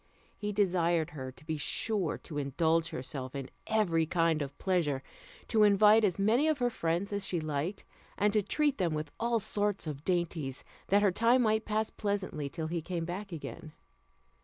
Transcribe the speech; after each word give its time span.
He 0.35 0.51
desired 0.51 1.11
her 1.11 1.31
to 1.31 1.45
be 1.45 1.57
sure 1.57 2.17
to 2.23 2.39
indulge 2.39 2.89
herself 2.89 3.35
in 3.35 3.51
every 3.67 4.07
kind 4.07 4.41
of 4.41 4.57
pleasure, 4.57 5.03
to 5.49 5.61
invite 5.61 6.03
as 6.03 6.17
many 6.17 6.47
of 6.47 6.57
her 6.57 6.71
friends 6.71 7.13
as 7.13 7.23
she 7.23 7.39
liked, 7.39 7.85
and 8.17 8.33
to 8.33 8.41
treat 8.41 8.79
them 8.79 8.95
with 8.95 9.11
all 9.19 9.39
sorts 9.39 9.85
of 9.85 10.03
dainties, 10.03 10.63
that 10.87 11.03
her 11.03 11.11
time 11.11 11.43
might 11.43 11.65
pass 11.65 11.91
pleasantly 11.91 12.49
till 12.49 12.65
he 12.65 12.81
came 12.81 13.05
back 13.05 13.31
again. 13.31 13.73